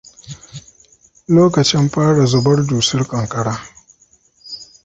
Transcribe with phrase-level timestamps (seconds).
[1.35, 3.59] Lokacin fara zubar dusar ƙanƙara.